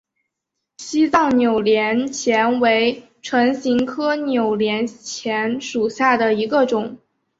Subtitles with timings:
[0.79, 6.97] 西藏扭连钱为唇形科扭连钱属下的一个种。